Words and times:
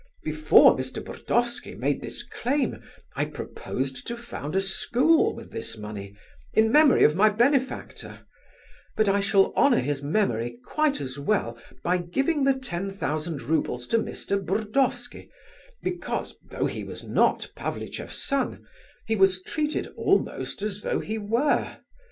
Before 0.23 0.75
Mr. 0.75 0.99
Burdovsky 1.05 1.75
made 1.75 2.01
this 2.01 2.23
claim, 2.23 2.81
I 3.15 3.25
proposed 3.25 4.07
to 4.07 4.17
found 4.17 4.55
a 4.55 4.59
school 4.59 5.35
with 5.35 5.51
this 5.51 5.77
money, 5.77 6.17
in 6.55 6.71
memory 6.71 7.03
of 7.03 7.15
my 7.15 7.29
benefactor, 7.29 8.21
but 8.97 9.07
I 9.07 9.19
shall 9.19 9.53
honour 9.53 9.77
his 9.81 10.01
memory 10.01 10.57
quite 10.65 11.01
as 11.01 11.19
well 11.19 11.55
by 11.83 11.97
giving 11.99 12.45
the 12.45 12.55
ten 12.57 12.89
thousand 12.89 13.43
roubles 13.43 13.85
to 13.89 13.99
Mr. 13.99 14.43
Burdovsky, 14.43 15.29
because, 15.83 16.35
though 16.49 16.65
he 16.65 16.83
was 16.83 17.03
not 17.03 17.51
Pavlicheff's 17.55 18.23
son, 18.23 18.65
he 19.05 19.15
was 19.15 19.43
treated 19.43 19.85
almost 19.95 20.63
as 20.63 20.81
though 20.81 20.99
he 21.01 21.19
were. 21.19 21.77